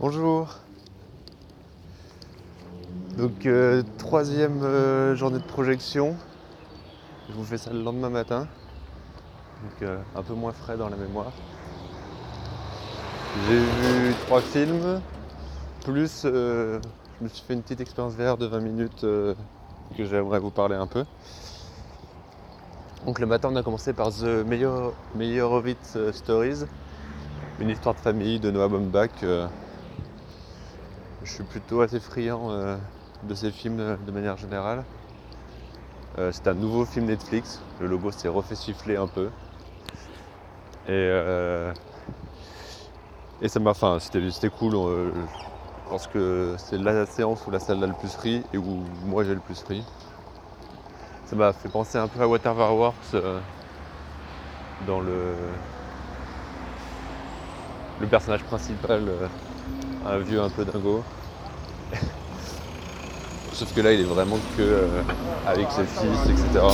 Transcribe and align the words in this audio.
Bonjour. 0.00 0.48
Donc 3.16 3.46
euh, 3.46 3.84
troisième 3.96 4.60
euh, 4.64 5.14
journée 5.14 5.38
de 5.38 5.44
projection. 5.44 6.16
Je 7.28 7.34
vous 7.34 7.44
fais 7.44 7.58
ça 7.58 7.72
le 7.72 7.80
lendemain 7.80 8.10
matin. 8.10 8.48
Donc 9.62 9.82
euh, 9.82 9.98
un 10.16 10.22
peu 10.22 10.34
moins 10.34 10.50
frais 10.50 10.76
dans 10.76 10.88
la 10.88 10.96
mémoire. 10.96 11.30
J'ai 13.46 13.60
vu 13.60 14.14
trois 14.26 14.40
films, 14.40 15.00
plus 15.84 16.22
je 16.24 16.80
me 17.20 17.28
suis 17.28 17.44
fait 17.46 17.54
une 17.54 17.62
petite 17.62 17.80
expérience 17.80 18.14
VR 18.14 18.36
de 18.36 18.46
20 18.46 18.60
minutes 18.60 19.02
que 19.02 19.36
j'aimerais 19.96 20.40
vous 20.40 20.50
parler 20.50 20.74
un 20.74 20.88
peu. 20.88 21.04
Donc 23.06 23.20
le 23.20 23.26
matin 23.26 23.50
on 23.52 23.56
a 23.56 23.62
commencé 23.62 23.92
par 23.92 24.10
The 24.10 24.44
Meyerowitz 25.14 25.96
Stories, 26.12 26.64
une 27.60 27.70
histoire 27.70 27.94
de 27.94 28.00
famille 28.00 28.40
de 28.40 28.50
Noah 28.50 28.68
Baumbach 28.68 29.24
je 31.24 31.32
suis 31.32 31.44
plutôt 31.44 31.80
assez 31.80 32.00
friand 32.00 32.50
euh, 32.50 32.76
de 33.22 33.34
ces 33.34 33.50
films 33.50 33.80
euh, 33.80 33.96
de 33.96 34.12
manière 34.12 34.36
générale. 34.36 34.84
Euh, 36.18 36.30
c'est 36.32 36.46
un 36.46 36.54
nouveau 36.54 36.84
film 36.84 37.06
Netflix. 37.06 37.60
Le 37.80 37.86
logo 37.86 38.12
s'est 38.12 38.28
refait 38.28 38.54
siffler 38.54 38.96
un 38.96 39.06
peu. 39.06 39.30
Et, 40.86 41.10
et 43.40 43.48
ça 43.48 43.58
m'a. 43.58 43.70
Enfin, 43.70 43.98
c'était 43.98 44.50
cool. 44.50 44.72
je 44.72 45.88
pense 45.88 46.06
que 46.06 46.54
c'est 46.58 46.76
la 46.76 47.06
séance 47.06 47.46
où 47.46 47.50
la 47.50 47.58
salle 47.58 47.82
a 47.82 47.86
le 47.86 47.94
plus 47.94 48.14
ri 48.16 48.44
et 48.52 48.58
où 48.58 48.84
moi 49.06 49.24
j'ai 49.24 49.34
le 49.34 49.40
plus 49.40 49.62
ri. 49.64 49.82
Ça 51.24 51.36
m'a 51.36 51.54
fait 51.54 51.70
penser 51.70 51.96
un 51.96 52.06
peu 52.06 52.20
à 52.20 52.28
Waterworks 52.28 53.16
dans 54.86 55.00
le. 55.00 55.34
Le 58.00 58.06
personnage 58.06 58.42
principal 58.44 59.08
un 60.06 60.18
vieux 60.18 60.40
un 60.40 60.50
peu 60.50 60.64
dingo. 60.64 61.02
Sauf 63.54 63.72
que 63.72 63.80
là, 63.82 63.92
il 63.92 64.00
est 64.00 64.04
vraiment 64.04 64.38
que 64.56 64.62
euh, 64.62 65.02
avec 65.46 65.70
ses 65.70 65.84
fils, 65.84 66.28
etc. 66.28 66.64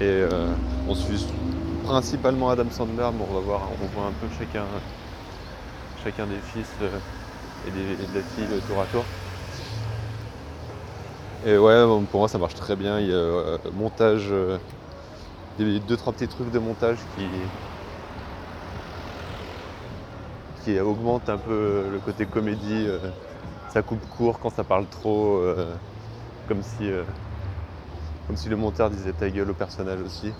Et 0.00 0.02
euh, 0.02 0.52
on 0.88 0.96
suit 0.96 1.26
principalement 1.84 2.50
Adam 2.50 2.64
Sandler, 2.70 3.08
mais 3.16 3.24
on 3.30 3.34
va 3.34 3.40
voir, 3.40 3.62
on 3.80 3.86
voit 3.86 4.08
un 4.08 4.12
peu 4.20 4.26
chacun, 4.36 4.64
chacun 6.02 6.26
des 6.26 6.40
fils 6.52 6.66
euh, 6.82 6.98
et 7.68 7.70
des, 7.70 8.22
filles 8.34 8.60
tour 8.66 8.80
à 8.80 8.86
tour. 8.86 9.04
Et 11.46 11.56
ouais, 11.56 11.84
pour 12.10 12.18
moi 12.18 12.28
ça 12.28 12.38
marche 12.38 12.54
très 12.54 12.74
bien. 12.74 12.98
Il 12.98 13.10
y 13.10 13.14
a 13.14 13.58
montage, 13.72 14.32
des 15.56 15.78
deux 15.78 15.96
trois 15.96 16.12
petits 16.12 16.26
trucs 16.26 16.50
de 16.50 16.58
montage 16.58 16.98
qui, 17.16 17.24
qui 20.68 20.78
augmente 20.80 21.30
un 21.30 21.38
peu 21.38 21.52
euh, 21.52 21.90
le 21.90 21.98
côté 21.98 22.26
comédie. 22.26 22.84
Euh, 22.86 22.98
ça 23.70 23.82
coupe 23.82 24.06
court 24.16 24.38
quand 24.38 24.50
ça 24.50 24.64
parle 24.64 24.86
trop, 24.86 25.36
euh, 25.36 25.74
comme 26.46 26.62
si, 26.62 26.90
comme 28.26 28.36
si 28.36 28.48
le 28.48 28.56
monteur 28.56 28.90
disait 28.90 29.12
ta 29.12 29.28
gueule 29.28 29.50
au 29.50 29.54
personnage 29.54 30.00
aussi. 30.00 30.30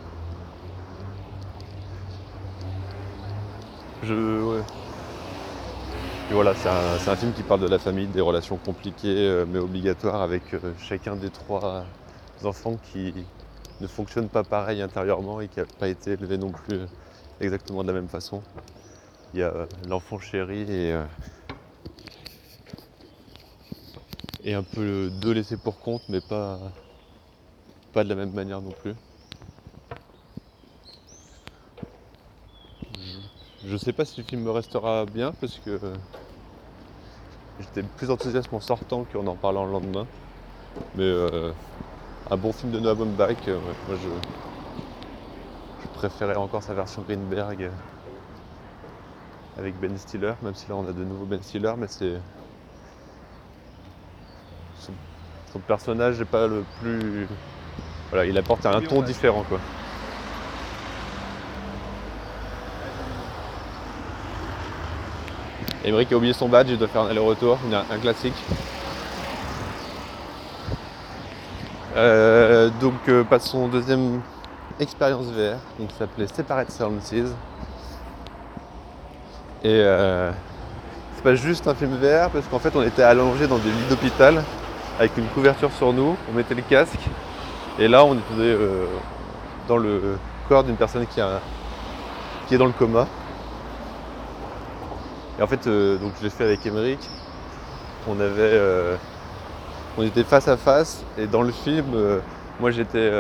Je, 4.02 4.62
Et 6.30 6.34
voilà, 6.34 6.54
c'est 6.54 6.68
un, 6.68 7.16
film 7.16 7.32
qui 7.32 7.42
parle 7.42 7.60
de 7.60 7.68
la 7.68 7.78
famille, 7.78 8.06
des 8.06 8.20
relations 8.22 8.56
compliquées 8.56 9.44
mais 9.46 9.58
obligatoires 9.58 10.22
avec 10.22 10.42
chacun 10.78 11.16
des 11.16 11.30
trois 11.30 11.84
enfants 12.44 12.78
qui 12.92 13.12
ne 13.80 13.86
fonctionnent 13.86 14.30
pas 14.30 14.42
pareil 14.42 14.80
intérieurement 14.80 15.40
et 15.42 15.48
qui 15.48 15.60
n'ont 15.60 15.66
pas 15.78 15.88
été 15.88 16.12
élevés 16.12 16.38
non 16.38 16.50
plus 16.50 16.80
exactement 17.40 17.82
de 17.82 17.88
la 17.88 17.94
même 17.94 18.08
façon 18.08 18.42
il 19.34 19.40
y 19.40 19.42
a 19.42 19.48
euh, 19.48 19.66
l'enfant 19.88 20.18
chéri 20.18 20.60
et, 20.62 20.92
euh, 20.92 21.04
un 24.46 24.62
peu 24.62 25.10
de 25.10 25.30
laisser 25.30 25.56
pour 25.56 25.78
compte, 25.80 26.02
mais 26.08 26.20
pas, 26.20 26.58
pas 27.92 28.02
de 28.04 28.08
la 28.08 28.14
même 28.14 28.32
manière 28.32 28.62
non 28.62 28.72
plus. 28.72 28.94
Je, 33.66 33.76
sais 33.76 33.92
pas 33.92 34.04
si 34.04 34.20
le 34.20 34.26
film 34.26 34.42
me 34.42 34.50
restera 34.50 35.04
bien 35.04 35.32
parce 35.32 35.58
que 35.58 35.78
j'étais 37.60 37.82
plus 37.82 38.10
enthousiaste 38.10 38.52
en 38.52 38.60
sortant 38.60 39.04
qu'en 39.04 39.26
en 39.26 39.36
parlant 39.36 39.66
le 39.66 39.72
lendemain. 39.72 40.06
Mais 40.94 41.02
euh, 41.02 41.52
un 42.30 42.36
bon 42.38 42.52
film 42.52 42.72
de 42.72 42.80
Noah 42.80 42.94
Baumbach, 42.94 43.46
moi 43.86 43.96
je, 43.96 44.08
je 45.82 45.88
préférais 45.88 46.36
encore 46.36 46.62
sa 46.62 46.72
version 46.72 47.02
Greenberg 47.02 47.70
avec 49.58 49.78
Ben 49.80 49.96
Stiller, 49.98 50.32
même 50.42 50.54
si 50.54 50.68
là 50.68 50.76
on 50.76 50.88
a 50.88 50.92
de 50.92 51.04
nouveau 51.04 51.24
Ben 51.24 51.42
Stiller, 51.42 51.72
mais 51.76 51.88
c'est. 51.88 52.14
Son, 55.52 55.58
personnage 55.60 56.18
n'est 56.20 56.24
pas 56.24 56.46
le 56.46 56.64
plus. 56.80 57.26
Voilà, 58.10 58.24
il 58.26 58.38
apporte 58.38 58.64
un 58.64 58.80
ton 58.80 59.02
différent 59.02 59.44
quoi. 59.48 59.58
Emmerich 65.84 66.12
a 66.12 66.16
oublié 66.16 66.32
son 66.32 66.48
badge, 66.48 66.68
il 66.70 66.78
doit 66.78 66.88
faire 66.88 67.02
un 67.02 67.08
aller-retour, 67.08 67.58
un, 67.72 67.98
classique. 67.98 68.34
Euh, 71.96 72.70
donc 72.80 73.08
euh, 73.08 73.24
son 73.40 73.68
deuxième 73.68 74.20
expérience 74.78 75.26
VR, 75.26 75.56
donc 75.78 75.90
s'appelait 75.98 76.26
Separate 76.28 76.70
Sounds. 76.70 77.34
Et 79.64 79.70
euh, 79.70 80.30
c'est 81.16 81.22
pas 81.22 81.34
juste 81.34 81.66
un 81.66 81.74
film 81.74 81.96
VR 81.96 82.30
parce 82.30 82.46
qu'en 82.46 82.60
fait 82.60 82.74
on 82.76 82.82
était 82.82 83.02
allongé 83.02 83.48
dans 83.48 83.58
des 83.58 83.70
lits 83.70 83.88
d'hôpital 83.90 84.44
avec 85.00 85.16
une 85.16 85.26
couverture 85.26 85.72
sur 85.72 85.92
nous, 85.92 86.16
on 86.30 86.32
mettait 86.32 86.54
le 86.54 86.62
casque 86.62 87.00
et 87.78 87.88
là 87.88 88.04
on 88.04 88.14
était 88.14 88.22
euh, 88.38 88.86
dans 89.66 89.76
le 89.76 90.16
corps 90.48 90.62
d'une 90.62 90.76
personne 90.76 91.04
qui, 91.08 91.20
est 91.20 92.58
dans 92.58 92.66
le 92.66 92.72
coma. 92.72 93.08
Et 95.40 95.42
en 95.42 95.48
fait 95.48 95.66
euh, 95.66 95.98
donc 95.98 96.12
je 96.18 96.24
l'ai 96.24 96.30
fait 96.30 96.44
avec 96.44 96.64
Emmerich. 96.64 97.00
On 98.08 98.20
avait 98.20 98.60
on 99.98 100.02
était 100.04 100.22
face 100.22 100.46
à 100.46 100.56
face 100.56 101.02
et 101.18 101.26
dans 101.26 101.42
le 101.42 101.50
film 101.50 101.84
moi 102.60 102.70
j'étais 102.70 103.10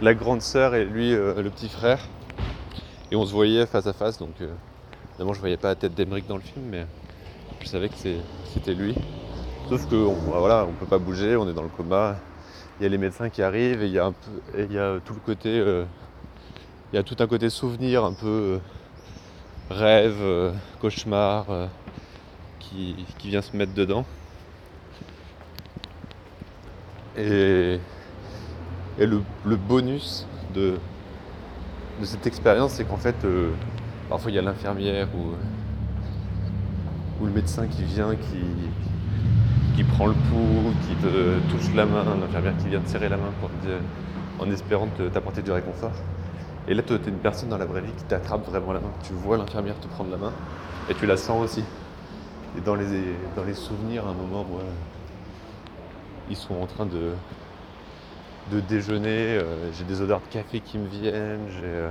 la 0.00 0.14
grande 0.14 0.40
sœur 0.40 0.74
et 0.74 0.86
lui 0.86 1.10
le 1.10 1.50
petit 1.50 1.68
frère 1.68 1.98
et 3.12 3.16
on 3.16 3.24
se 3.26 3.32
voyait 3.32 3.66
face 3.66 3.86
à 3.86 3.92
face 3.92 4.18
donc 4.18 4.32
Évidemment, 5.18 5.34
je 5.34 5.40
voyais 5.40 5.56
pas 5.56 5.66
la 5.66 5.74
tête 5.74 5.96
d'Emeric 5.96 6.28
dans 6.28 6.36
le 6.36 6.42
film, 6.42 6.66
mais 6.70 6.86
je 7.60 7.66
savais 7.66 7.88
que 7.88 7.96
c'était 7.96 8.72
lui. 8.72 8.94
Sauf 9.68 9.84
que 9.88 9.96
bah 10.30 10.38
voilà, 10.38 10.64
on 10.64 10.72
peut 10.74 10.86
pas 10.86 10.98
bouger, 10.98 11.34
on 11.34 11.48
est 11.48 11.54
dans 11.54 11.64
le 11.64 11.68
coma. 11.68 12.14
Il 12.78 12.84
y 12.84 12.86
a 12.86 12.88
les 12.88 12.98
médecins 12.98 13.28
qui 13.28 13.42
arrivent 13.42 13.82
et 13.82 13.86
il 13.86 13.92
y 13.92 13.98
a, 13.98 14.12
tout 15.04 15.14
le 15.14 15.18
côté, 15.18 15.58
euh, 15.58 15.84
il 16.92 16.96
y 16.96 16.98
a 17.00 17.02
tout 17.02 17.16
un 17.18 17.26
côté 17.26 17.50
souvenir, 17.50 18.04
un 18.04 18.12
peu 18.12 18.26
euh, 18.28 18.58
rêve, 19.70 20.18
euh, 20.20 20.52
cauchemar, 20.80 21.46
qui, 22.60 22.94
vient 23.24 23.42
se 23.42 23.56
mettre 23.56 23.74
dedans. 23.74 24.06
Et, 27.16 27.80
le, 29.00 29.56
bonus 29.56 30.28
de 30.54 30.78
cette 32.04 32.28
expérience, 32.28 32.74
c'est 32.74 32.84
qu'en 32.84 32.98
fait, 32.98 33.16
Parfois 34.08 34.30
il 34.30 34.34
y 34.34 34.38
a 34.38 34.42
l'infirmière 34.42 35.08
ou, 35.14 35.34
le 37.24 37.32
médecin 37.32 37.66
qui 37.66 37.82
vient, 37.82 38.14
qui, 39.74 39.84
prend 39.84 40.06
le 40.06 40.12
pouls, 40.12 40.72
qui 40.86 40.94
te 40.96 41.38
touche 41.50 41.74
la 41.74 41.84
main, 41.84 42.04
l'infirmière 42.20 42.56
qui 42.58 42.68
vient 42.68 42.80
te 42.80 42.88
serrer 42.88 43.08
la 43.08 43.16
main 43.16 43.30
en 44.38 44.50
espérant 44.50 44.88
t'apporter 45.12 45.42
du 45.42 45.50
réconfort. 45.50 45.92
Et 46.68 46.74
là, 46.74 46.82
tu 46.82 46.92
es 46.92 46.96
une 47.06 47.18
personne 47.18 47.48
dans 47.48 47.58
la 47.58 47.64
vraie 47.64 47.80
vie 47.80 47.92
qui 47.92 48.04
t'attrape 48.04 48.46
vraiment 48.46 48.72
la 48.72 48.80
main. 48.80 48.92
Tu 49.02 49.14
vois 49.14 49.36
l'infirmière 49.36 49.78
te 49.80 49.88
prendre 49.88 50.10
la 50.10 50.18
main 50.18 50.32
et 50.90 50.94
tu 50.94 51.06
la 51.06 51.16
sens 51.16 51.42
aussi. 51.42 51.64
Et 52.56 52.60
dans 52.60 52.74
les, 52.74 53.54
souvenirs, 53.54 54.06
à 54.06 54.10
un 54.10 54.14
moment, 54.14 54.42
où 54.42 54.58
ils 56.30 56.36
sont 56.36 56.54
en 56.54 56.66
train 56.66 56.86
de, 56.86 57.12
déjeuner, 58.68 59.38
euh, 59.38 59.72
j'ai 59.72 59.84
des 59.84 60.00
odeurs 60.00 60.20
de 60.20 60.32
café 60.32 60.60
qui 60.60 60.78
me 60.78 60.86
viennent, 60.88 61.48
euh, 61.62 61.90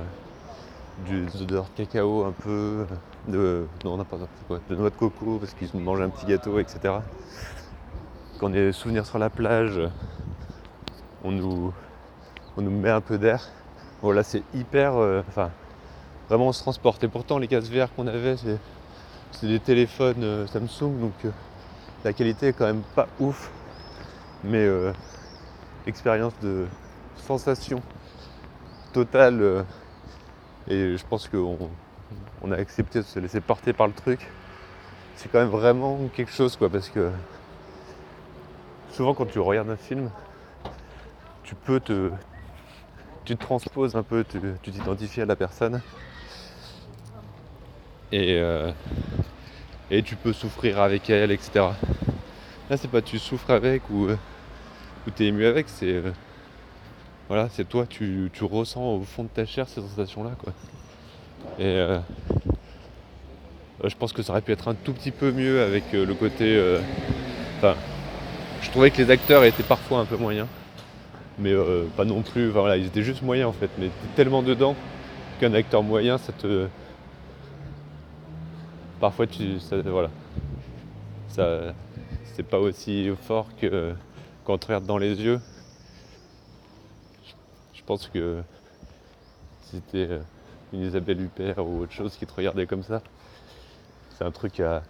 des 1.06 1.42
odeurs 1.42 1.64
de 1.64 1.84
cacao 1.84 2.24
un 2.24 2.32
peu, 2.32 2.86
de, 3.28 3.66
non, 3.84 4.04
quoi, 4.46 4.58
de 4.68 4.74
noix 4.74 4.90
de 4.90 4.94
coco 4.94 5.38
parce 5.38 5.54
qu'ils 5.54 5.80
mangent 5.80 6.00
un 6.00 6.08
petit 6.08 6.26
gâteau, 6.26 6.58
etc. 6.58 6.94
Quand 8.38 8.50
on 8.50 8.54
est 8.54 8.72
souvenirs 8.72 9.06
sur 9.06 9.18
la 9.18 9.30
plage, 9.30 9.80
on 11.24 11.32
nous, 11.32 11.72
on 12.56 12.62
nous 12.62 12.70
met 12.70 12.90
un 12.90 13.00
peu 13.00 13.18
d'air. 13.18 13.48
Voilà, 14.02 14.22
c'est 14.22 14.42
hyper. 14.54 14.96
Euh, 14.96 15.22
enfin, 15.28 15.50
vraiment 16.28 16.48
on 16.48 16.52
se 16.52 16.62
transporte. 16.62 17.02
Et 17.04 17.08
pourtant, 17.08 17.38
les 17.38 17.48
cases 17.48 17.70
VR 17.70 17.92
qu'on 17.94 18.06
avait, 18.06 18.36
c'est, 18.36 19.46
des 19.46 19.60
téléphones 19.60 20.22
euh, 20.22 20.46
Samsung, 20.46 21.00
donc 21.00 21.12
euh, 21.24 21.30
la 22.04 22.12
qualité 22.12 22.48
est 22.48 22.52
quand 22.52 22.66
même 22.66 22.82
pas 22.94 23.08
ouf. 23.20 23.50
Mais 24.44 24.68
expérience 25.84 26.32
de 26.40 26.66
sensation 27.16 27.82
totale 28.92 29.64
et 30.68 30.96
je 30.96 31.04
pense 31.06 31.28
qu'on 31.28 31.70
on 32.42 32.52
a 32.52 32.56
accepté 32.56 33.00
de 33.00 33.04
se 33.04 33.18
laisser 33.18 33.40
porter 33.40 33.72
par 33.72 33.86
le 33.86 33.92
truc, 33.92 34.20
c'est 35.16 35.30
quand 35.30 35.40
même 35.40 35.48
vraiment 35.48 35.98
quelque 36.14 36.32
chose 36.32 36.56
quoi 36.56 36.68
parce 36.68 36.88
que 36.88 37.10
souvent 38.90 39.14
quand 39.14 39.26
tu 39.26 39.38
regardes 39.38 39.70
un 39.70 39.76
film, 39.76 40.10
tu 41.44 41.54
peux 41.54 41.80
te. 41.80 42.10
Tu 43.24 43.36
te 43.36 43.40
transposes 43.42 43.94
un 43.94 44.02
peu, 44.02 44.24
tu 44.24 44.70
t'identifies 44.70 45.20
à 45.20 45.26
la 45.26 45.36
personne. 45.36 45.82
Et, 48.10 48.38
euh, 48.38 48.72
et 49.90 50.02
tu 50.02 50.16
peux 50.16 50.32
souffrir 50.32 50.80
avec 50.80 51.10
elle, 51.10 51.30
etc. 51.30 51.66
Là 52.70 52.76
c'est 52.76 52.88
pas 52.88 53.02
tu 53.02 53.18
souffres 53.18 53.50
avec 53.50 53.82
ou, 53.90 54.08
euh, 54.08 54.16
ou 55.06 55.10
t'es 55.10 55.26
ému 55.26 55.44
avec, 55.46 55.68
c'est. 55.68 55.92
Euh, 55.92 56.12
voilà, 57.28 57.48
c'est 57.50 57.68
toi, 57.68 57.84
tu, 57.86 58.30
ressens 58.40 58.82
au 58.82 59.02
fond 59.02 59.24
de 59.24 59.28
ta 59.28 59.44
chair 59.44 59.68
ces 59.68 59.82
sensations-là. 59.82 60.30
Et 61.58 61.64
euh, 61.64 61.98
je 63.84 63.94
pense 63.96 64.14
que 64.14 64.22
ça 64.22 64.32
aurait 64.32 64.40
pu 64.40 64.52
être 64.52 64.68
un 64.68 64.74
tout 64.74 64.94
petit 64.94 65.10
peu 65.10 65.30
mieux 65.30 65.60
avec 65.60 65.84
euh, 65.92 66.06
le 66.06 66.14
côté. 66.14 66.56
Euh, 66.56 66.80
je 68.62 68.70
trouvais 68.70 68.90
que 68.90 68.96
les 68.96 69.10
acteurs 69.10 69.44
étaient 69.44 69.62
parfois 69.62 70.00
un 70.00 70.04
peu 70.06 70.16
moyens, 70.16 70.48
mais 71.38 71.52
pas 71.96 72.06
non 72.06 72.22
plus. 72.22 72.48
Voilà, 72.48 72.78
ils 72.78 72.86
étaient 72.86 73.02
juste 73.02 73.22
moyens 73.22 73.50
en 73.50 73.52
fait, 73.52 73.70
mais 73.78 73.90
tellement 74.16 74.42
dedans 74.42 74.74
qu'un 75.38 75.52
acteur 75.52 75.82
moyen, 75.82 76.16
ça 76.16 76.32
te. 76.32 76.66
Parfois, 79.00 79.26
tu. 79.26 79.58
Voilà. 79.84 80.10
Ça. 81.28 81.74
C'est 82.34 82.42
pas 82.42 82.58
aussi 82.58 83.10
fort 83.26 83.48
que 83.60 83.92
quand 84.44 84.70
dans 84.86 84.96
les 84.96 85.20
yeux 85.20 85.40
pense 87.88 88.08
que 88.08 88.42
si 89.62 89.76
c'était 89.76 90.12
euh, 90.12 90.18
une 90.74 90.82
Isabelle 90.82 91.22
Huppert 91.22 91.66
ou 91.66 91.80
autre 91.80 91.92
chose 91.92 92.14
qui 92.18 92.26
te 92.26 92.34
regardait 92.34 92.66
comme 92.66 92.82
ça, 92.82 93.00
c'est 94.10 94.24
un 94.24 94.30
truc 94.30 94.60
à, 94.60 94.82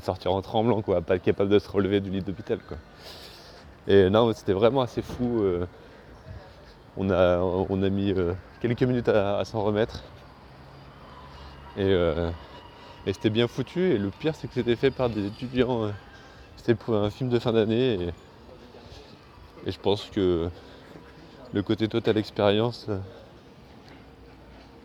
sortir 0.00 0.32
en 0.32 0.40
tremblant, 0.40 0.82
quoi, 0.82 1.02
pas 1.02 1.18
capable 1.18 1.50
de 1.50 1.58
se 1.58 1.68
relever 1.68 2.00
du 2.00 2.10
lit 2.10 2.20
d'hôpital. 2.20 2.60
Et 3.88 4.08
non, 4.08 4.32
c'était 4.32 4.52
vraiment 4.52 4.82
assez 4.82 5.02
fou. 5.02 5.40
Euh, 5.40 5.66
on, 6.96 7.10
a, 7.10 7.38
on 7.38 7.82
a 7.82 7.90
mis 7.90 8.12
euh, 8.12 8.34
quelques 8.60 8.84
minutes 8.84 9.08
à, 9.08 9.44
s'en 9.44 9.64
remettre. 9.64 10.04
Et, 11.76 11.92
c'était 13.06 13.30
bien 13.30 13.48
foutu. 13.48 13.90
Et 13.90 13.98
le 13.98 14.10
pire, 14.10 14.36
c'est 14.36 14.46
que 14.46 14.54
c'était 14.54 14.76
fait 14.76 14.92
par 14.92 15.10
des 15.10 15.26
étudiants. 15.26 15.90
c'était 16.56 16.76
pour 16.76 16.94
un 16.94 17.10
film 17.10 17.30
de 17.30 17.40
fin 17.40 17.52
d'année. 17.52 18.12
et 19.66 19.72
je 19.72 19.80
pense 19.80 20.04
que 20.04 20.48
le 21.52 21.62
côté 21.62 21.86
total 21.86 22.16
expérience 22.16 22.86
euh, 22.88 22.98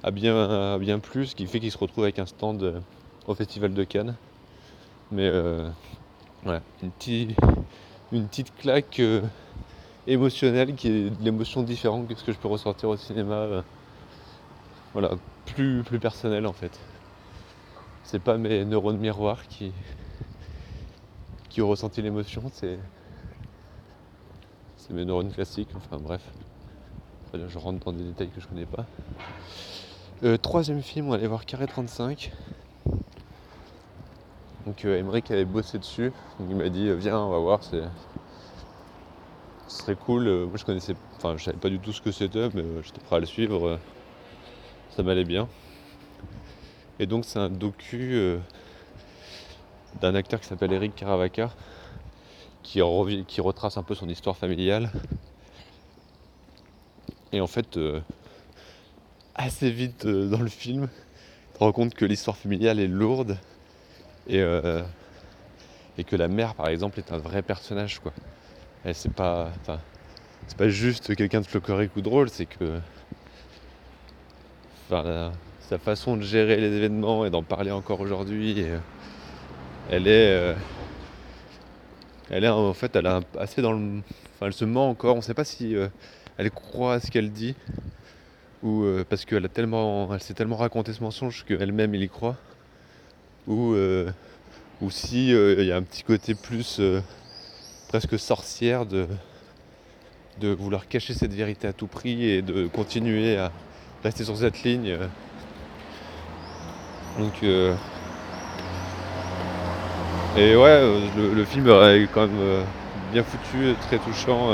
a 0.04 0.12
bien, 0.12 0.78
bien 0.80 1.00
plus, 1.00 1.28
ce 1.28 1.36
qui 1.36 1.48
fait 1.48 1.60
qu'il 1.60 1.72
se 1.72 1.78
retrouve 1.78 2.04
avec 2.04 2.20
un 2.20 2.26
stand 2.26 2.62
euh, 2.62 2.80
au 3.26 3.36
Festival 3.36 3.74
de 3.74 3.84
Cannes. 3.84 4.16
Mais 5.12 5.28
euh, 5.28 5.70
une, 6.46 6.92
une 8.12 8.28
petite 8.28 8.54
claque 8.56 9.02
émotionnelle 10.06 10.76
qui 10.76 10.90
est 10.90 11.10
de 11.10 11.24
l'émotion 11.24 11.64
différente 11.64 12.08
que 12.08 12.16
ce 12.16 12.24
que 12.24 12.34
je 12.34 12.38
peux 12.38 12.50
ressortir 12.50 12.90
au 12.90 12.98
cinéma. 12.98 13.64
voilà, 14.92 15.12
plus, 15.46 15.84
plus 15.84 16.00
personnel 16.00 16.46
en 16.46 16.54
fait. 16.54 16.78
C'est 18.04 18.20
pas 18.20 18.38
mes 18.38 18.66
neurones 18.66 18.98
miroirs 18.98 19.48
qui, 19.48 19.72
qui 21.50 21.62
ont 21.62 21.70
ressenti 21.70 22.02
l'émotion, 22.02 22.44
c'est 22.54 22.78
mes 24.90 25.06
neurones 25.06 25.32
classiques, 25.32 25.70
enfin 25.76 25.98
bref 25.98 26.22
je 27.34 27.58
rentre 27.58 27.86
dans 27.86 27.92
des 27.92 28.04
détails 28.04 28.30
que 28.30 28.42
je 28.42 28.48
connais 28.48 28.66
pas. 28.66 28.86
Euh, 30.24 30.38
troisième 30.38 30.82
film, 30.82 31.10
on 31.10 31.14
aller 31.14 31.28
voir 31.28 31.46
Carré 31.46 31.68
35. 31.68 32.32
Donc 34.68 34.84
euh, 34.84 35.02
avait 35.30 35.46
bossé 35.46 35.80
dessus. 35.80 36.12
il 36.42 36.56
m'a 36.56 36.68
dit 36.68 36.90
euh, 36.90 36.96
viens 36.96 37.18
on 37.20 37.30
va 37.30 37.40
voir, 37.40 37.64
c'est. 37.64 37.84
Ce 39.70 39.78
serait 39.78 39.96
cool. 39.96 40.28
Euh, 40.28 40.46
moi 40.46 40.58
je 40.58 40.66
connaissais. 40.66 40.94
Enfin 41.16 41.38
je 41.38 41.44
savais 41.46 41.58
pas 41.58 41.70
du 41.70 41.80
tout 41.80 41.94
ce 41.94 42.02
que 42.02 42.12
c'était, 42.12 42.50
mais 42.54 42.64
j'étais 42.84 43.00
prêt 43.00 43.16
à 43.16 43.20
le 43.20 43.26
suivre. 43.26 43.80
ça 44.90 45.04
m'allait 45.04 45.24
bien. 45.24 45.48
Et 47.00 47.06
donc 47.06 47.24
c'est 47.24 47.40
un 47.40 47.50
docu 47.50 48.20
d'un 50.02 50.16
acteur 50.16 50.42
qui 50.42 50.48
s'appelle 50.48 50.74
Eric 50.74 50.96
Caravaca 50.96 51.52
qui 52.64 52.82
retrace 52.82 53.78
un 53.78 53.84
peu 53.84 53.96
son 53.96 54.10
histoire 54.10 54.36
familiale 54.36 54.92
et 57.34 57.42
en 57.42 57.48
fait, 57.48 57.78
euh, 57.78 58.00
assez 59.36 59.70
vite 59.70 60.06
euh, 60.06 60.30
dans 60.30 60.40
le 60.40 60.50
film, 60.50 60.88
tu 60.88 61.54
te 61.54 61.60
rends 61.60 61.72
compte 61.72 61.94
que 61.94 62.06
l'histoire 62.06 62.38
familiale 62.38 62.80
est 62.80 62.88
lourde 62.88 63.38
et, 64.28 64.40
euh, 64.40 64.82
et 65.98 66.04
que 66.04 66.16
la 66.16 66.28
mère, 66.28 66.56
par 66.56 66.70
exemple, 66.70 67.00
est 67.00 67.12
un 67.12 67.18
vrai 67.18 67.42
personnage. 67.42 68.00
Quoi. 68.00 68.14
Elle, 68.86 68.96
c'est 68.96 69.12
pas, 69.12 69.52
c'est 70.48 70.58
pas 70.58 70.70
juste 70.70 71.16
quelqu'un 71.16 71.42
de 71.42 71.48
folklorique 71.48 71.96
ou 71.98 72.02
drôle, 72.02 72.30
c'est 72.30 72.46
que 72.46 72.80
sa 74.90 75.78
façon 75.80 76.16
de 76.16 76.22
gérer 76.22 76.56
les 76.56 76.72
événements 76.72 77.26
et 77.26 77.30
d'en 77.30 77.44
parler 77.44 77.72
encore 77.72 78.00
aujourd'hui, 78.00 78.66
elle 79.90 80.08
est. 80.08 80.56
elle 82.30 82.46
est 82.46 82.48
en 82.48 82.74
fait, 82.74 82.96
elle 82.96 83.08
a 83.08 83.20
assez 83.38 83.62
dans 83.62 83.74
le. 83.74 84.02
Enfin, 84.36 84.46
elle 84.46 84.54
se 84.54 84.64
ment 84.64 84.90
encore. 84.90 85.16
On 85.16 85.18
ne 85.18 85.24
sait 85.24 85.34
pas 85.34 85.44
si 85.44 85.76
elle 86.38 86.52
croit 86.52 86.94
à 86.96 87.00
ce 87.00 87.10
qu'elle 87.10 87.32
dit, 87.32 87.56
ou 88.64 88.84
euh, 88.84 89.04
parce 89.08 89.26
qu'elle 89.26 89.46
a 89.46 89.50
tellement, 89.50 90.14
elle 90.14 90.22
s'est 90.22 90.34
tellement 90.34 90.58
raconté 90.58 90.94
ce 90.94 91.02
mensonge 91.04 91.46
qu'elle-même 91.46 91.94
il 91.96 92.04
y 92.04 92.10
croit, 92.10 92.36
ou, 93.48 93.74
euh, 93.74 94.10
ou 94.82 94.92
si 94.92 95.34
euh, 95.34 95.56
il 95.60 95.66
y 95.66 95.72
a 95.72 95.78
un 95.78 95.82
petit 95.82 96.04
côté 96.04 96.36
plus 96.36 96.82
presque 97.88 98.20
sorcière 98.20 98.86
de, 98.86 99.08
de 100.40 100.50
vouloir 100.50 100.88
cacher 100.88 101.14
cette 101.14 101.34
vérité 101.34 101.68
à 101.68 101.74
tout 101.74 101.88
prix 101.88 102.26
et 102.26 102.42
de 102.42 102.68
continuer 102.68 103.38
à 103.38 103.52
rester 104.04 104.24
sur 104.24 104.38
cette 104.38 104.62
ligne. 104.64 104.98
Donc 107.18 107.42
et 110.36 110.56
ouais, 110.56 111.00
le, 111.18 111.46
film 111.46 111.68
est 111.68 112.08
quand 112.14 112.28
même 112.28 112.64
bien 113.12 113.24
foutu, 113.24 113.74
très 113.88 113.98
touchant 113.98 114.52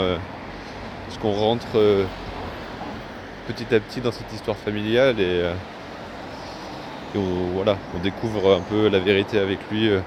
parce 1.14 1.22
qu'on 1.22 1.40
rentre 1.40 1.68
euh, 1.76 2.06
petit 3.48 3.76
à 3.76 3.80
petit 3.80 4.02
dans 4.02 4.12
cette 4.12 4.34
histoire 4.34 4.58
familiale 4.58 5.20
et, 5.20 5.44
euh, 5.44 5.54
on, 7.16 7.54
voilà, 7.54 7.78
on 7.96 8.00
découvre 8.00 8.56
un 8.56 8.62
peu 8.62 8.90
la 8.90 8.98
vérité 8.98 9.38
avec 9.38 9.60
lui 9.70 9.90
euh, 9.90 10.00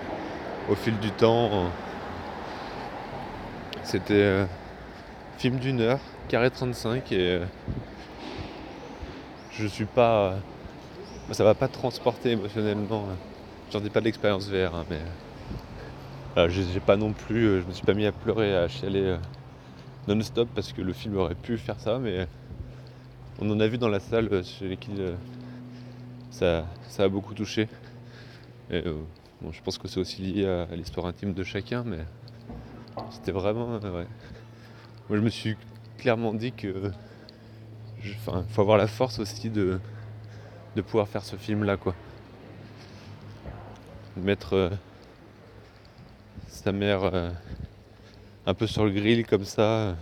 au 0.69 0.75
fil 0.75 0.99
du 0.99 1.13
temps. 1.13 1.71
C'était 3.85 4.47
film 5.39 5.59
d'une 5.59 5.81
heure, 5.81 6.01
carré 6.29 6.51
35 6.51 7.13
et 7.13 7.39
je 9.53 9.67
suis 9.69 9.85
pas. 9.85 10.35
ça 11.31 11.45
va 11.45 11.55
pas 11.55 11.69
transporter 11.69 12.33
émotionnellement. 12.33 13.05
J'en 13.71 13.85
ai 13.85 13.91
pas 13.91 14.01
de 14.01 14.07
l'expérience 14.07 14.49
VR, 14.49 14.75
hein, 14.75 14.85
mais 14.91 16.49
j'ai 16.49 16.81
pas 16.81 16.97
non 16.97 17.13
plus. 17.13 17.61
je 17.61 17.67
me 17.69 17.73
suis 17.73 17.87
pas 17.87 17.95
mis 17.95 18.07
à 18.07 18.13
pleurer, 18.13 18.57
à 18.57 18.67
chialer 18.67 19.17
non-stop 20.09 20.49
parce 20.55 20.73
que 20.73 20.83
le 20.83 20.93
film 20.93 21.17
aurait 21.17 21.35
pu 21.35 21.59
faire 21.59 21.81
ça, 21.81 21.99
mais 21.99 22.29
on 23.41 23.51
en 23.51 23.61
a 23.61 23.67
vu 23.67 23.79
dans 23.79 23.89
la 23.89 24.01
salle 24.01 24.29
euh, 24.33 24.43
chez 24.43 24.69
lesquels 24.69 25.01
euh, 25.01 25.17
ça, 26.31 26.65
a 26.99 27.09
beaucoup 27.09 27.35
touché. 27.35 27.69
Euh, 28.71 29.01
je 29.51 29.61
pense 29.63 29.79
que 29.79 29.89
c'est 29.89 30.01
aussi 30.01 30.23
lié 30.23 30.47
à, 30.47 30.75
l'histoire 30.75 31.07
intime 31.07 31.35
de 31.35 31.45
chacun, 31.45 31.85
mais 31.85 31.99
c'était 33.11 33.33
vraiment. 33.33 33.79
Moi, 33.79 34.07
je 35.11 35.21
me 35.21 35.29
suis 35.29 35.57
clairement 35.99 36.33
dit 36.33 36.53
que. 36.53 36.91
Enfin, 38.19 38.45
faut 38.49 38.63
avoir 38.63 38.79
la 38.79 38.87
force 38.87 39.19
aussi 39.19 39.51
de, 39.51 39.81
de 40.77 40.83
pouvoir 40.83 41.09
faire 41.09 41.25
ce 41.25 41.37
film-là, 41.37 41.77
quoi. 41.77 41.95
Mettre 44.17 44.71
sa 46.49 46.73
mère 46.73 47.33
un 48.47 48.55
peu 48.55 48.67
sur 48.67 48.85
le 48.85 48.93
grill 48.93 49.26
comme 49.26 49.45
ça. 49.45 49.97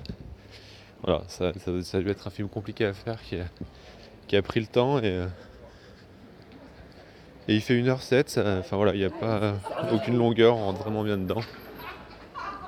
Voilà, 1.03 1.23
ça, 1.29 1.49
a 1.49 2.01
dû 2.01 2.11
être 2.11 2.27
un 2.27 2.31
film 2.31 2.49
compliqué 2.49 2.85
à 2.85 2.93
faire 2.93 3.19
qui 3.23 4.37
a, 4.37 4.43
pris 4.43 4.61
le 4.61 4.67
temps 4.67 4.99
et, 4.99 5.03
euh, 5.05 5.27
il 7.47 7.61
fait 7.61 7.75
1h07, 7.75 8.41
enfin 8.61 8.77
voilà, 8.77 8.95
il 8.95 8.99
n'y 8.99 9.05
a 9.05 9.11
pas 9.11 9.55
aucune 9.93 10.17
longueur, 10.17 10.57
on 10.57 10.67
rentre 10.67 10.83
vraiment 10.83 11.05
bien 11.05 11.19
dedans. 11.19 11.43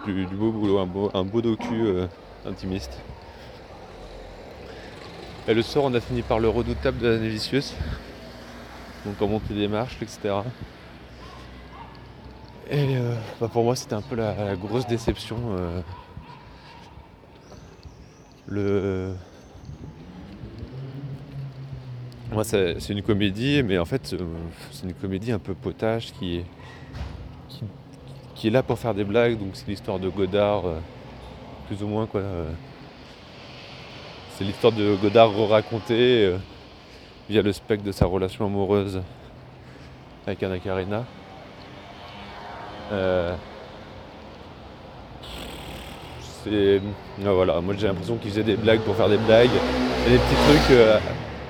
Du, 0.05 0.27
beau 0.27 0.53
boulot, 0.53 0.79
un 0.79 0.87
beau, 0.87 1.11
un 1.15 1.25
beau 1.25 1.41
docu 1.41 1.87
euh, 1.87 2.07
intimiste. 2.47 2.99
Et 5.49 5.55
le 5.55 5.63
soir, 5.63 5.87
on 5.87 5.95
a 5.95 6.01
fini 6.01 6.23
par 6.23 6.39
le 6.39 6.49
redoutable 6.49 6.99
de 6.99 7.09
la 7.09 7.17
Vicious. 7.17 7.75
Donc 9.05 9.15
on 9.21 9.29
montait 9.29 9.55
des 9.55 9.69
marches, 9.69 9.97
etc. 10.03 10.35
Et 12.69 12.97
euh, 12.97 13.15
bah, 13.41 13.49
pour 13.53 13.63
moi, 13.63 13.77
c'était 13.77 13.95
un 13.95 14.03
peu 14.03 14.17
la, 14.17 14.57
grosse 14.57 14.87
déception. 14.89 15.37
Euh, 15.57 15.81
le, 18.49 19.15
moi, 22.33 22.43
c'est 22.43 22.89
une 22.89 23.03
comédie, 23.03 23.63
mais 23.63 23.79
en 23.79 23.85
fait, 23.85 24.13
euh, 24.13 24.19
c'est 24.73 24.85
une 24.85 24.95
comédie 24.95 25.31
un 25.31 25.39
peu 25.39 25.55
potache 25.55 26.13
qui 26.15 26.39
est, 26.39 26.45
qui, 28.35 28.49
est 28.49 28.51
là 28.51 28.65
pour 28.65 28.81
faire 28.81 28.95
des 28.95 29.05
blagues. 29.05 29.39
Donc, 29.39 29.51
c'est 29.53 29.69
l'histoire 29.69 30.01
de 30.01 30.09
Godard, 30.09 30.65
plus 31.69 31.85
ou 31.85 31.87
moins, 31.87 32.07
quoi. 32.07 32.23
c'est 34.37 34.45
l'histoire 34.45 34.73
de 34.73 34.97
Godard 34.97 35.31
racontée 35.49 36.35
via 37.29 37.43
le 37.43 37.53
spectre 37.53 37.85
de 37.85 37.93
sa 37.93 38.07
relation 38.07 38.45
amoureuse 38.45 39.01
avec 40.27 40.43
Anna 40.43 40.59
Karina. 40.59 41.05
Euh, 42.93 43.35
c'est. 46.45 46.81
ah, 47.25 47.33
voilà, 47.33 47.61
moi 47.61 47.75
j'ai 47.77 47.87
l'impression 47.87 48.17
qu'ils 48.17 48.31
faisaient 48.31 48.45
des 48.45 48.57
blagues 48.57 48.81
pour 48.81 48.97
faire 48.97 49.09
des 49.09 49.19
blagues. 49.19 49.51
Et 50.07 50.11
des 50.11 50.19
petits 50.19 50.35
trucs. 50.49 50.71
euh, 50.71 50.99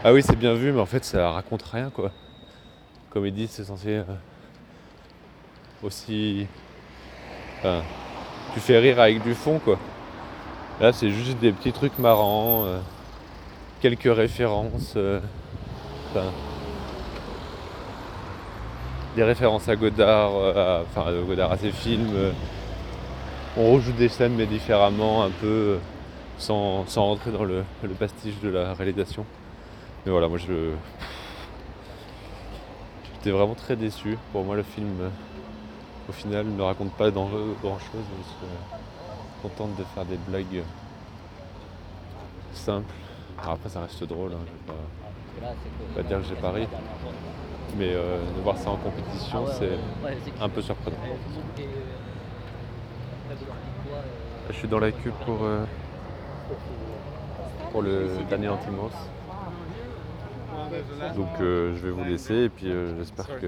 ah 0.04 0.12
oui, 0.12 0.22
c'est 0.22 0.36
bien 0.36 0.54
vu, 0.54 0.72
mais 0.72 0.80
en 0.80 0.86
fait, 0.86 1.04
ça 1.04 1.30
raconte 1.30 1.62
rien, 1.62 1.90
quoi. 1.90 2.10
Comédie, 3.10 3.48
c'est 3.48 3.64
censé 3.64 3.96
euh, 3.96 4.04
aussi. 5.82 6.46
Enfin, 7.58 7.82
tu 8.54 8.60
fais 8.60 8.78
rire 8.78 9.00
avec 9.00 9.22
du 9.22 9.34
fond, 9.34 9.58
quoi. 9.58 9.78
Là, 10.80 10.92
c'est 10.92 11.10
juste 11.10 11.38
des 11.38 11.52
petits 11.52 11.72
trucs 11.72 11.98
marrants, 11.98 12.66
quelques 13.80 14.14
références. 14.14 14.96
enfin, 16.10 16.30
des 19.16 19.24
références 19.24 19.68
à 19.68 19.74
Godard, 19.76 20.30
euh, 20.36 20.80
à- 20.80 20.82
enfin 20.82 21.10
Godard 21.26 21.50
à 21.52 21.56
ses 21.56 21.72
films. 21.72 22.10
euh. 22.14 22.32
on 23.56 23.72
rejoue 23.72 23.92
des 23.92 24.08
scènes, 24.10 24.34
mais 24.36 24.46
différemment, 24.46 25.24
un 25.24 25.30
peu, 25.30 25.46
euh, 25.46 25.78
sans, 26.38 26.86
sans 26.86 27.06
rentrer 27.06 27.32
dans 27.32 27.44
le, 27.44 27.64
le 27.82 27.88
pastiche 27.94 28.38
de 28.42 28.50
la 28.50 28.74
réalisation. 28.74 29.24
Mais 30.04 30.12
voilà, 30.12 30.28
moi 30.28 30.38
je. 30.38 30.72
J'étais 33.14 33.30
vraiment 33.30 33.54
très 33.54 33.74
déçu. 33.76 34.18
Pour 34.32 34.44
moi, 34.44 34.54
le 34.56 34.62
film, 34.62 35.10
au 36.08 36.12
final, 36.12 36.46
ne 36.46 36.62
raconte 36.62 36.92
pas 36.92 37.10
grand 37.10 37.28
chose. 37.30 38.04
Il 38.18 38.24
se 38.24 39.42
contente 39.42 39.74
de 39.76 39.84
faire 39.94 40.04
des 40.04 40.18
blagues 40.28 40.62
simples. 42.52 42.94
Alors 43.40 43.54
après, 43.54 43.68
ça 43.70 43.80
reste 43.80 44.04
drôle. 44.04 44.32
hein, 44.32 44.38
je 44.46 44.52
vais 44.52 44.78
pas- 44.78 45.96
pas 45.96 46.02
dire 46.08 46.18
que 46.20 46.24
j'ai 46.28 46.34
pas 46.40 46.50
ri. 46.52 46.66
Mais 47.78 47.90
euh, 47.92 48.18
de 48.36 48.40
voir 48.40 48.56
ça 48.56 48.70
en 48.70 48.76
compétition, 48.76 49.44
c'est 49.58 49.78
un 50.40 50.48
peu 50.48 50.62
surprenant. 50.62 50.96
Je 54.48 54.54
suis 54.54 54.68
dans 54.68 54.78
la 54.78 54.92
queue 54.92 55.12
pour, 55.24 55.42
euh, 55.42 55.64
pour 57.72 57.82
le 57.82 58.08
dernier 58.28 58.48
Antimos. 58.48 58.90
Donc 61.14 61.28
euh, 61.40 61.74
je 61.76 61.86
vais 61.86 61.90
vous 61.90 62.04
laisser 62.04 62.44
et 62.44 62.48
puis 62.48 62.70
euh, 62.70 62.96
j'espère 62.98 63.26
que 63.40 63.46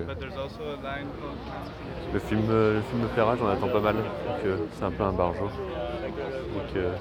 le 2.12 2.18
film, 2.20 2.42
euh, 2.50 2.74
le 2.76 2.82
film 2.82 3.02
me 3.02 3.08
plaira, 3.08 3.36
j'en 3.36 3.48
attends 3.48 3.68
pas 3.68 3.80
mal. 3.80 3.96
Donc 3.96 4.44
euh, 4.44 4.56
c'est 4.74 4.84
un 4.84 4.90
peu 4.90 5.02
un 5.04 5.12
barjo. 5.12 5.44
Donc 5.44 6.76
euh, 6.76 6.92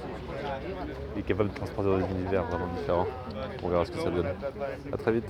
il 1.15 1.19
est 1.19 1.23
capable 1.23 1.49
de 1.49 1.55
transporter 1.55 1.89
dans 1.89 1.97
des 1.97 2.13
univers 2.13 2.43
vraiment 2.43 2.67
différents. 2.77 3.07
On 3.63 3.67
verra 3.69 3.85
ce 3.85 3.91
que 3.91 3.99
ça 3.99 4.09
donne. 4.09 4.27
A 4.93 4.97
très 4.97 5.11
vite. 5.11 5.27